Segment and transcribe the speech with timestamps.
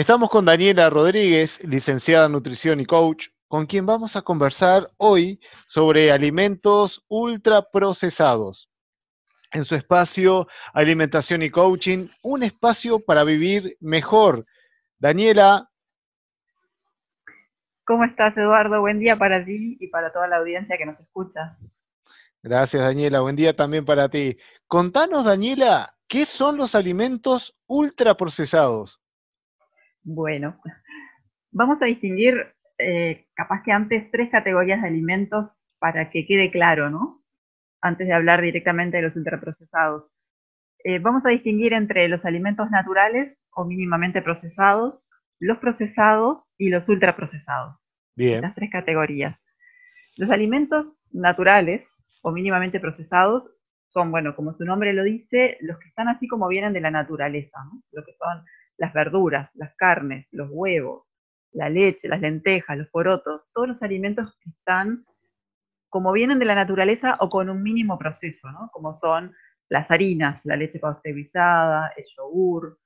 [0.00, 5.38] Estamos con Daniela Rodríguez, licenciada en nutrición y coach, con quien vamos a conversar hoy
[5.66, 8.70] sobre alimentos ultraprocesados.
[9.52, 14.46] En su espacio Alimentación y Coaching, un espacio para vivir mejor.
[14.98, 15.68] Daniela.
[17.84, 18.80] ¿Cómo estás, Eduardo?
[18.80, 21.58] Buen día para ti y para toda la audiencia que nos escucha.
[22.42, 23.20] Gracias, Daniela.
[23.20, 24.38] Buen día también para ti.
[24.66, 28.99] Contanos, Daniela, ¿qué son los alimentos ultraprocesados?
[30.02, 30.60] Bueno,
[31.50, 32.34] vamos a distinguir,
[32.78, 37.22] eh, capaz que antes, tres categorías de alimentos para que quede claro, ¿no?
[37.80, 40.04] Antes de hablar directamente de los ultraprocesados.
[40.84, 45.00] Eh, vamos a distinguir entre los alimentos naturales o mínimamente procesados,
[45.38, 47.76] los procesados y los ultraprocesados.
[48.16, 48.42] Bien.
[48.42, 49.38] Las tres categorías.
[50.16, 51.82] Los alimentos naturales
[52.22, 53.50] o mínimamente procesados
[53.88, 56.90] son, bueno, como su nombre lo dice, los que están así como vienen de la
[56.90, 57.82] naturaleza, ¿no?
[57.92, 58.44] lo que son
[58.80, 61.04] las verduras, las carnes, los huevos,
[61.52, 65.04] la leche, las lentejas, los porotos, todos los alimentos que están
[65.90, 68.70] como vienen de la naturaleza o con un mínimo proceso, ¿no?
[68.72, 69.34] como son
[69.68, 72.78] las harinas, la leche pasteurizada, el yogur,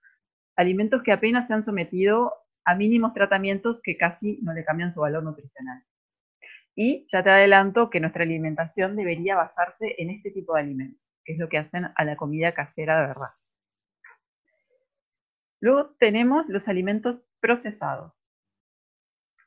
[0.56, 2.32] alimentos que apenas se han sometido
[2.64, 5.84] a mínimos tratamientos que casi no le cambian su valor nutricional.
[6.74, 11.34] Y ya te adelanto que nuestra alimentación debería basarse en este tipo de alimentos, que
[11.34, 13.30] es lo que hacen a la comida casera de verdad.
[15.64, 18.12] Luego tenemos los alimentos procesados.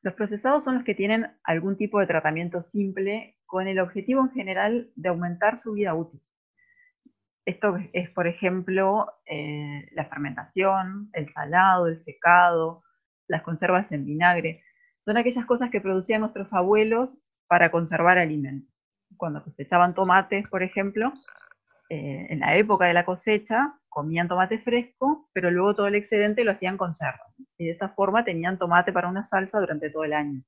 [0.01, 4.31] Los procesados son los que tienen algún tipo de tratamiento simple con el objetivo en
[4.31, 6.19] general de aumentar su vida útil.
[7.45, 12.81] Esto es, por ejemplo, eh, la fermentación, el salado, el secado,
[13.27, 14.63] las conservas en vinagre
[15.02, 17.15] son aquellas cosas que producían nuestros abuelos
[17.45, 18.73] para conservar alimentos.
[19.17, 21.13] Cuando cosechaban tomates, por ejemplo,
[21.89, 26.43] eh, en la época de la cosecha, comían tomate fresco, pero luego todo el excedente
[26.43, 27.33] lo hacían conserva.
[27.58, 30.43] Y de esa forma tenían tomate para una salsa durante todo el año.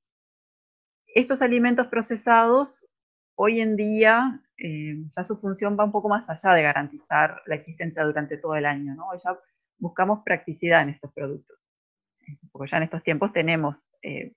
[1.06, 2.86] Estos alimentos procesados,
[3.34, 7.54] hoy en día, eh, ya su función va un poco más allá de garantizar la
[7.54, 8.94] existencia durante todo el año.
[8.94, 9.06] ¿no?
[9.24, 9.36] Ya
[9.78, 11.58] buscamos practicidad en estos productos.
[12.52, 14.34] Porque ya en estos tiempos tenemos eh,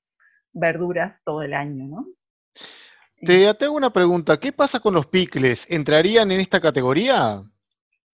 [0.53, 2.05] verduras todo el año.
[3.25, 5.65] Te tengo una pregunta, ¿qué pasa con los picles?
[5.69, 7.43] ¿Entrarían en esta categoría?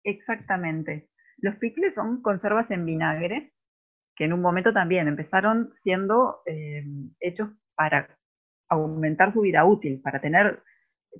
[0.03, 1.09] Exactamente.
[1.37, 3.53] Los picles son conservas en vinagre,
[4.15, 6.83] que en un momento también empezaron siendo eh,
[7.19, 8.17] hechos para
[8.69, 10.61] aumentar su vida útil, para tener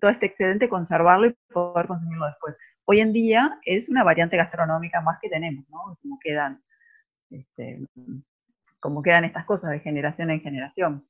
[0.02, 2.58] todo este excedente, conservarlo y poder consumirlo después.
[2.86, 5.98] Hoy en día es una variante gastronómica más que tenemos, ¿no?
[6.02, 6.62] Como quedan
[7.30, 7.86] este,
[8.80, 11.08] como quedan estas cosas de generación en generación.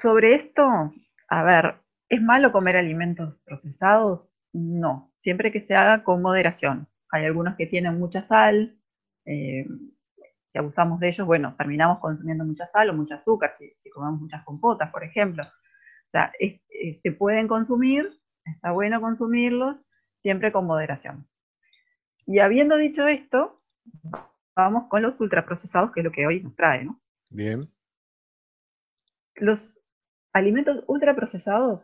[0.00, 0.92] Sobre esto,
[1.28, 1.76] a ver,
[2.08, 4.28] ¿es malo comer alimentos procesados?
[4.52, 6.88] No, siempre que se haga con moderación.
[7.10, 8.76] Hay algunos que tienen mucha sal,
[9.24, 9.66] eh,
[10.54, 14.44] si abusamos de ellos, bueno, terminamos consumiendo mucha sal o mucho azúcar, si, comemos muchas
[14.44, 15.42] compotas, por ejemplo.
[15.42, 16.32] O sea,
[17.02, 18.08] se pueden consumir,
[18.44, 19.84] está bueno consumirlos,
[20.22, 21.26] siempre con moderación.
[22.26, 23.62] Y habiendo dicho esto,
[24.54, 27.00] vamos con los ultraprocesados, que es lo que hoy nos trae, ¿no?
[27.30, 27.68] Bien.
[29.34, 29.80] Los
[30.34, 31.82] alimentos ultraprocesados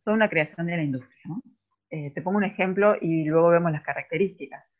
[0.00, 1.42] son una creación de la industria, ¿no?
[1.90, 4.72] Eh, te pongo un ejemplo y luego vemos las características.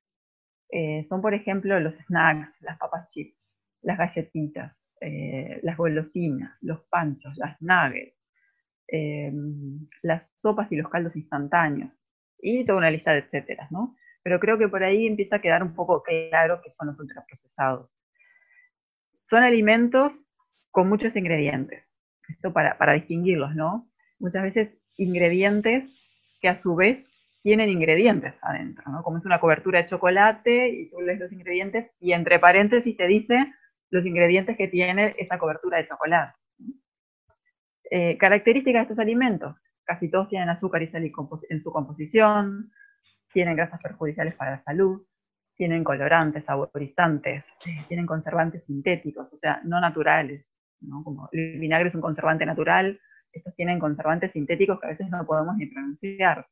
[0.71, 3.37] Eh, son, por ejemplo, los snacks, las papas chips,
[3.83, 8.17] las galletitas, eh, las golosinas, los panchos, las nuggets,
[10.03, 11.93] las sopas y los caldos instantáneos,
[12.41, 13.97] y toda una lista de etcétera, ¿no?
[14.23, 17.91] pero creo que por ahí empieza a quedar un poco claro que son los ultraprocesados.
[19.25, 20.25] Son alimentos
[20.71, 21.85] con muchos ingredientes,
[22.31, 23.89] esto para, para distinguirlos, ¿no?
[24.19, 26.01] Muchas veces ingredientes
[26.41, 27.11] que a su vez
[27.43, 29.03] tienen ingredientes adentro, ¿no?
[29.03, 33.07] Como es una cobertura de chocolate y tú lees los ingredientes y entre paréntesis te
[33.07, 33.53] dice
[33.91, 36.34] los ingredientes que tiene esa cobertura de chocolate.
[37.91, 39.57] Eh, características de estos alimentos.
[39.84, 41.10] Casi todos tienen azúcar y sal
[41.49, 42.71] en su composición,
[43.33, 45.03] tienen grasas perjudiciales para la salud,
[45.57, 47.53] tienen colorantes, saborizantes,
[47.89, 50.47] tienen conservantes sintéticos, o sea, no naturales.
[50.80, 51.03] ¿No?
[51.04, 53.00] Como el vinagre es un conservante natural,
[53.32, 56.47] estos tienen conservantes sintéticos que a veces no podemos ni pronunciar.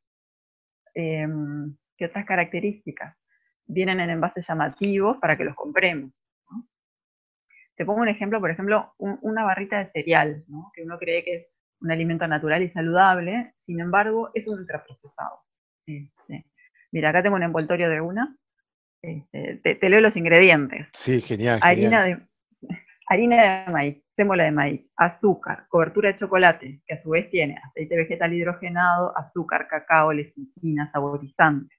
[0.94, 3.20] Em, ¿Qué otras características?
[3.66, 6.12] Vienen en envases llamativos para que los compremos.
[7.76, 10.44] Te pongo un ejemplo, por ejemplo, una barrita de cereal,
[10.74, 15.42] que uno cree que es un alimento natural y saludable, sin embargo, es un ultraprocesado.
[15.86, 16.44] Este,
[16.90, 18.36] Mira, acá tengo un envoltorio de una.
[19.02, 20.88] Este, te, leo los ingredientes.
[20.92, 21.60] Sí, genial.
[21.62, 22.18] Harina, De,
[23.06, 27.56] harina de maíz, sémola de maíz, azúcar, cobertura de chocolate, que a su vez tiene
[27.64, 31.76] aceite vegetal hidrogenado, azúcar, cacao, lecitina, saborizante.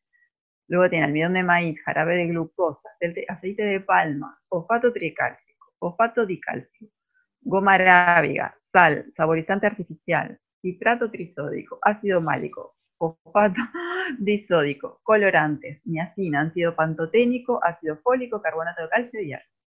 [0.69, 2.87] Luego tiene almidón de maíz, jarabe de glucosa,
[3.27, 6.93] aceite de palma, fosfato tricálcico, fosfato dicálcico,
[7.41, 13.59] goma arábiga, sal, saborizante artificial, citrato trisódico, ácido málico, fosfato
[14.17, 19.58] disódico, colorantes, niacina, ácido pantoténico, ácido fólico, carbonato de calcio y hierro.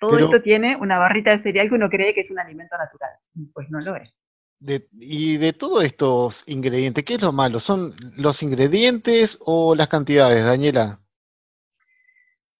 [0.00, 3.10] Todo esto tiene una barrita de cereal que uno cree que es un alimento natural.
[3.52, 4.20] Pues no lo es.
[4.92, 7.60] y de todos estos ingredientes, ¿qué es lo malo?
[7.60, 11.00] ¿Son los ingredientes o las cantidades, Daniela?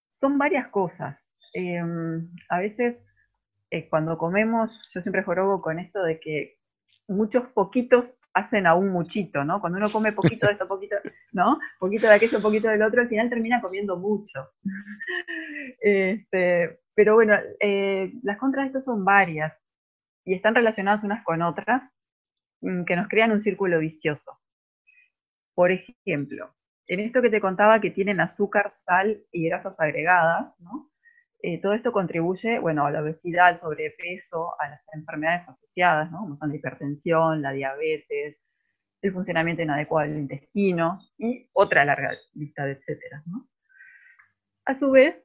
[0.08, 1.28] Son varias cosas.
[1.52, 3.02] Em, a veces
[3.70, 6.58] eh, cuando comemos, yo siempre jorobo con esto de que
[7.06, 9.60] muchos poquitos hacen a un muchito, ¿no?
[9.60, 10.96] Cuando uno come poquito de esto, poquito,
[11.32, 11.58] ¿no?
[11.78, 14.50] Poquito de aquello, poquito del otro, al final termina comiendo mucho.
[15.80, 19.54] este, pero bueno, eh, las contras de esto son varias
[20.22, 21.90] y están relacionadas unas con otras
[22.60, 24.38] mm, que nos crean un círculo vicioso.
[25.54, 26.54] Por ejemplo,
[26.88, 30.52] en esto que te contaba que tienen azúcar, sal y grasas agregadas.
[31.42, 36.10] Eh, todo esto contribuye, bueno, a la obesidad, al sobrepeso, a las enfermedades asociadas.
[36.10, 38.36] Como son la hipertensión, la diabetes,
[39.00, 43.24] el funcionamiento inadecuado del intestino y otra larga lista de etcétera,
[44.66, 45.24] A su vez,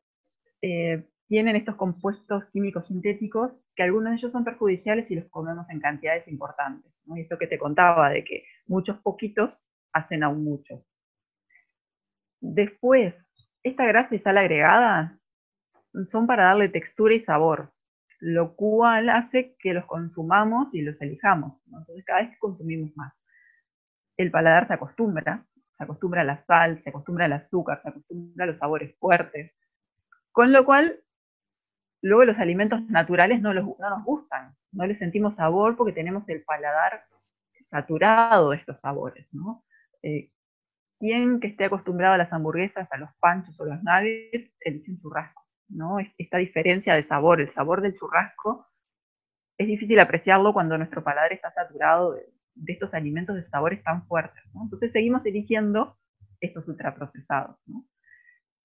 [0.61, 5.69] eh, tienen estos compuestos químicos sintéticos que algunos de ellos son perjudiciales si los comemos
[5.69, 6.91] en cantidades importantes.
[7.07, 10.83] Y esto que te contaba de que muchos poquitos hacen aún mucho.
[12.41, 13.15] Después,
[13.63, 15.17] esta grasa y sal agregada
[16.07, 17.73] son para darle textura y sabor,
[18.19, 21.59] lo cual hace que los consumamos y los elijamos.
[21.65, 23.13] Entonces cada vez consumimos más.
[24.17, 25.45] El paladar se acostumbra,
[25.77, 29.53] se acostumbra a la sal, se acostumbra al azúcar, se acostumbra a los sabores fuertes,
[30.31, 30.99] con lo cual
[32.01, 37.05] luego los alimentos naturales no, nos gustan, no les sentimos sabor porque tenemos el paladar
[37.69, 39.27] saturado de estos sabores.
[39.31, 39.63] ¿no?
[40.03, 40.31] Eh,
[40.99, 44.97] quien que esté acostumbrado a las hamburguesas, a los panchos o los nuggets, elige un
[44.97, 45.43] churrasco.
[45.69, 45.97] ¿no?
[46.17, 48.67] Esta diferencia de sabor, el sabor del churrasco,
[49.57, 52.25] es difícil apreciarlo cuando nuestro paladar está saturado de,
[52.67, 54.43] estos alimentos de sabores tan fuertes.
[54.53, 55.97] Entonces seguimos eligiendo
[56.39, 57.57] estos ultraprocesados.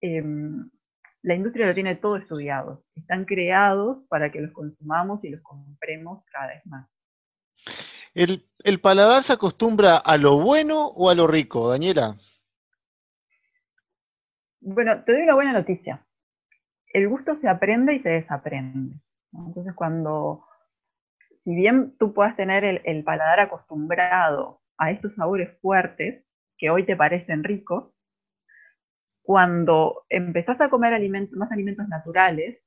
[0.01, 0.71] Em,
[1.23, 2.85] la industria lo tiene todo estudiado.
[2.95, 6.89] Están creados para que los consumamos y los compremos cada vez más.
[8.15, 12.17] ¿El, ¿El, paladar se acostumbra a lo bueno o a lo rico, Daniela?
[14.61, 16.05] Bueno, te doy una buena noticia
[16.93, 18.97] el gusto se aprende y se desaprende.
[19.33, 20.45] Entonces, cuando,
[21.45, 26.25] si bien tú puedas tener el, paladar acostumbrado a estos sabores fuertes,
[26.59, 27.93] que hoy te parecen ricos,
[29.23, 30.93] cuando empezás a comer
[31.33, 32.59] más alimentos naturales,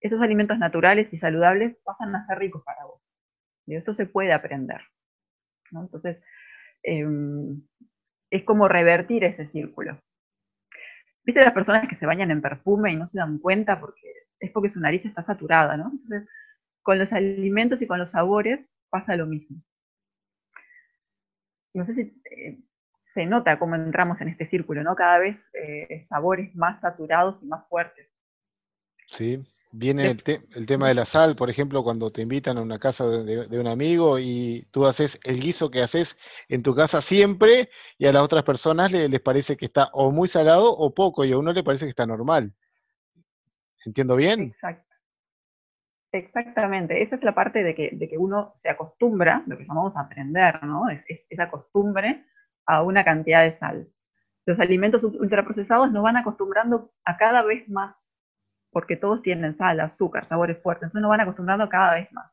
[0.00, 3.00] esos alimentos naturales y saludables pasan a ser ricos para vos.
[3.66, 4.80] Y esto se puede aprender.
[5.72, 6.22] Entonces,
[6.82, 7.62] em,
[8.30, 10.00] es como revertir ese círculo.
[11.24, 14.50] ¿Viste las personas que se bañan en perfume y no se dan cuenta porque es
[14.52, 15.90] porque su nariz está saturada, ¿no?
[15.92, 16.28] Entonces,
[16.82, 18.60] con los alimentos y con los sabores
[18.90, 19.60] pasa lo mismo.
[21.74, 22.58] No sé si eh,
[23.16, 24.94] se nota cómo entramos en este círculo, ¿no?
[24.94, 28.06] Cada vez eh, sabores más saturados y más fuertes.
[29.06, 29.42] Sí,
[29.72, 33.60] Viene el, tema de la sal, por ejemplo, cuando te invitan a una casa de,
[33.60, 36.16] un amigo y tú haces el guiso que haces
[36.48, 37.68] en tu casa siempre
[37.98, 41.32] y a las otras personas les parece que está o muy salado o poco y
[41.32, 42.54] a uno le parece que está normal.
[43.84, 44.40] ¿Entiendo bien?
[44.40, 44.94] Exacto.
[46.12, 49.94] Exactamente, esa es la parte de que, de que uno se acostumbra, lo que llamamos
[49.96, 50.88] aprender, ¿no?
[50.88, 52.24] Es, es, esa costumbre
[52.66, 53.88] a una cantidad de sal.
[54.44, 58.10] Los alimentos ultraprocesados nos van acostumbrando a cada vez más
[58.76, 62.30] porque todos tienen sal, azúcar, sabores fuertes, entonces nos van acostumbrando cada vez más.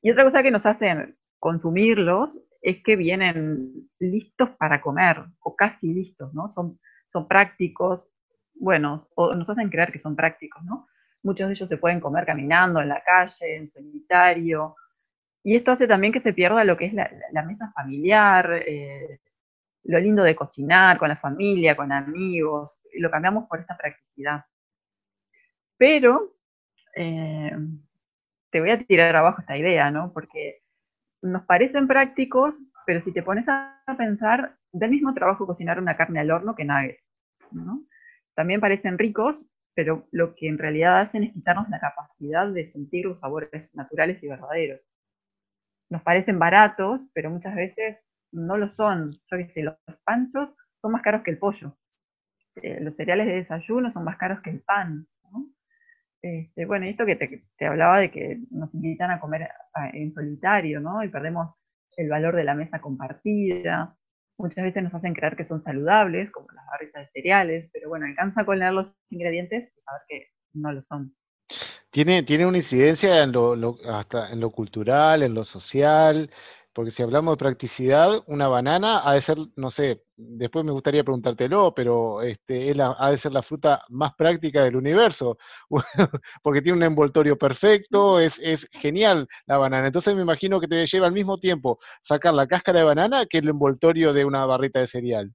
[0.00, 5.92] Y otra cosa que nos hacen consumirlos es que vienen listos para comer, o casi
[5.92, 6.48] listos, ¿no?
[6.48, 8.08] Son, son prácticos,
[8.54, 10.86] bueno, o nos hacen creer que son prácticos, ¿no?
[11.24, 14.76] Muchos de ellos se pueden comer caminando en la calle, en solitario,
[15.44, 19.20] y esto hace también que se pierda lo que es la, mesa familiar, eh,
[19.84, 24.44] lo lindo de cocinar con la familia, con amigos, lo cambiamos por esta practicidad.
[25.76, 26.36] Pero
[26.94, 27.56] eh,
[28.50, 30.12] te voy a tirar abajo esta idea, ¿no?
[30.12, 30.62] Porque
[31.22, 32.56] nos parecen prácticos,
[32.86, 36.54] pero si te pones a pensar, da el mismo trabajo cocinar una carne al horno
[36.54, 37.10] que nuggets.
[38.34, 43.06] También parecen ricos, pero lo que en realidad hacen es quitarnos la capacidad de sentir
[43.06, 44.80] los sabores naturales y verdaderos.
[45.92, 47.98] Nos parecen baratos, pero muchas veces
[48.32, 49.12] no lo son.
[49.30, 50.48] Yo que sé, los panchos
[50.80, 51.76] son más caros que el pollo.
[52.56, 55.06] Eh, los cereales de desayuno son más caros que el pan.
[56.22, 57.16] Este, bueno, esto que
[57.58, 59.50] te, hablaba de que nos invitan a comer
[59.92, 61.04] en solitario, ¿no?
[61.04, 61.54] Y perdemos
[61.98, 63.94] el valor de la mesa compartida.
[64.38, 68.06] muchas veces nos hacen creer que son saludables, como las barritas de cereales, pero bueno,
[68.06, 71.14] alcanza con leer los ingredientes y saber que no lo son.
[71.90, 76.30] Tiene, tiene una incidencia en lo, hasta en lo cultural, en lo social,
[76.72, 81.04] porque si hablamos de practicidad, una banana ha de ser, no sé, después me gustaría
[81.04, 85.36] preguntártelo, pero este, ha de ser la fruta más práctica del universo,
[86.42, 89.86] porque tiene un envoltorio perfecto, es, es, genial la banana.
[89.86, 93.38] Entonces me imagino que te lleva al mismo tiempo sacar la cáscara de banana que
[93.38, 95.34] el envoltorio de una barrita de cereal.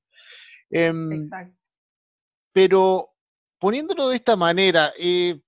[0.72, 1.56] Em, Exacto.
[2.52, 3.10] Pero
[3.60, 5.40] poniéndolo de esta manera, eh,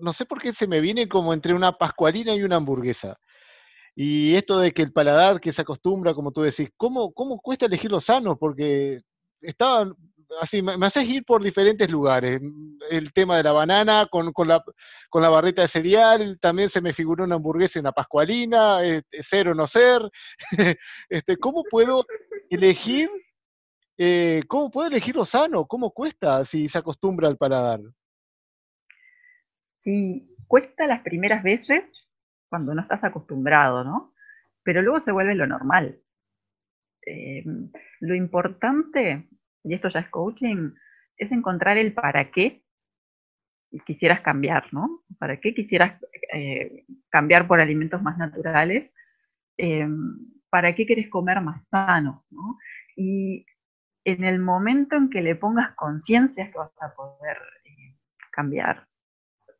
[0.00, 3.18] no sé por qué se me viene como entre una pascualina y una hamburguesa.
[3.94, 7.66] Y esto de que el paladar que se acostumbra, como tú decís, ¿cómo, cómo cuesta
[7.66, 8.36] elegir los sanos?
[8.38, 9.00] Porque
[9.40, 9.94] estaban
[10.40, 12.40] así, me, haces ir por diferentes lugares.
[12.90, 14.62] El tema de la banana con, con, la,
[15.10, 19.22] con la barrita de cereal, también se me figuró una hamburguesa y una pascualina, este,
[19.22, 20.02] ser o no ser.
[21.08, 22.06] este, ¿Cómo puedo
[22.50, 23.10] elegir
[23.98, 25.66] eh, ¿cómo puede elegir lo sano?
[25.66, 27.80] ¿Cómo cuesta si se acostumbra al paladar?
[29.82, 31.84] Sí, cuesta las primeras veces
[32.48, 34.14] cuando no estás acostumbrado, ¿no?
[34.62, 36.00] Pero luego se vuelve lo normal.
[37.04, 37.44] Eh,
[38.00, 39.28] lo importante,
[39.64, 40.70] y esto ya es coaching,
[41.16, 42.62] es encontrar el para qué
[43.84, 45.02] quisieras cambiar, ¿no?
[45.18, 46.00] ¿Para qué quisieras
[46.32, 48.94] eh, cambiar por alimentos más naturales?
[50.50, 52.24] ¿Para qué quieres comer más sano?
[52.30, 52.58] ¿no?
[52.96, 53.44] Y
[54.12, 57.94] en el momento en que le pongas conciencia que vas a poder eh,
[58.30, 58.86] cambiar.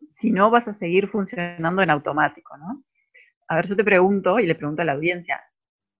[0.08, 2.82] Si no, vas a seguir funcionando en automático, ¿no?
[3.48, 5.42] A ver, yo te pregunto y le pregunto a la audiencia,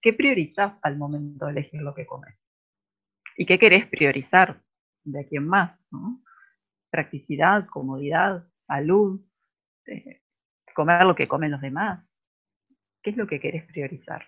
[0.00, 2.34] ¿qué priorizás al momento de elegir lo que comes?
[3.36, 4.62] ¿Y qué querés priorizar
[5.04, 5.86] de aquí más?
[6.90, 9.20] Practicidad, comodidad, salud,
[9.84, 10.22] eh,
[10.74, 12.10] comer lo que comen los demás.
[13.02, 14.26] ¿Qué es lo que querés priorizar?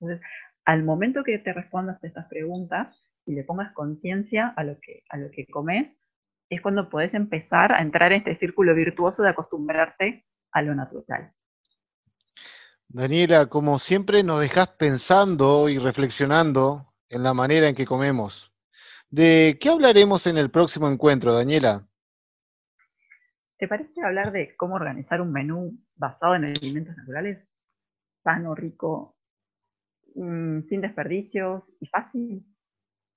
[0.00, 0.24] Entonces,
[0.64, 5.02] al momento que te respondas a estas preguntas, y le pongas conciencia a, lo que,
[5.10, 5.98] a lo que comes,
[6.48, 11.32] es cuando puedes empezar a entrar en este círculo virtuoso de acostumbrarte a lo natural.
[12.88, 18.52] Daniela, como siempre nos dejas pensando y reflexionando en la manera en que comemos.
[19.10, 21.86] ¿De qué hablaremos en el próximo encuentro, Daniela?
[23.58, 27.48] ¿Te parece hablar de cómo organizar un menú basado en alimentos naturales?
[28.22, 29.16] Sano, rico,
[30.14, 32.44] mm, sin desperdicios y fácil.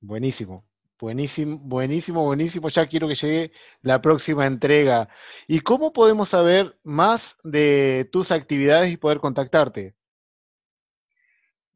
[0.02, 0.66] Buenísimo,
[1.00, 2.70] buenísimo, buenísimo, buenísimo.
[2.70, 3.52] Ya quiero que llegue
[3.82, 5.10] la próxima entrega.
[5.48, 9.96] ¿Y cómo podemos saber más de tus actividades y poder contactarte?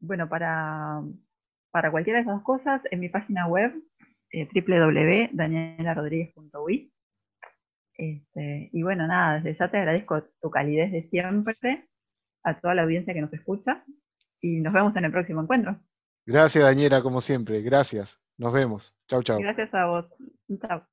[0.00, 1.02] Bueno, para,
[1.70, 3.74] para cualquiera de esas cosas, en mi página web,
[4.32, 4.48] eh.
[7.96, 11.88] Este, y bueno, nada, desde ya te agradezco tu calidez de siempre,
[12.42, 13.84] a toda la audiencia que nos escucha,
[14.40, 15.78] y nos vemos en el próximo encuentro.
[16.26, 17.62] Gracias, Dañera, como siempre.
[17.62, 18.18] Gracias.
[18.38, 18.94] Nos vemos.
[19.08, 19.38] Chau, chau.
[19.40, 20.06] Gracias a vos.
[20.60, 20.86] Chao.